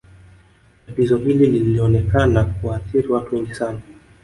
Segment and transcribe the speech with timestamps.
[0.87, 3.81] tatizo hili lilionekana kuwaathiri watu wengi sana